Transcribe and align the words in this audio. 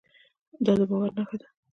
دا 0.65 0.71
د 0.79 0.81
باور 0.89 1.09
نښه 1.17 1.35
ده. 1.41 1.47